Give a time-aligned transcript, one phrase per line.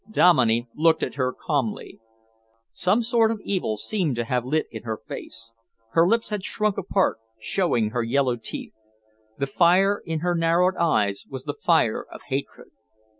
[0.09, 1.99] Dominey looked at her calmly.
[2.73, 5.53] Some sort of evil seemed to have lit in her face.
[5.91, 8.89] Her lips had shrunk apart, showing her yellow teeth.
[9.37, 12.71] The fire in her narrowed eyes was the fire of hatred.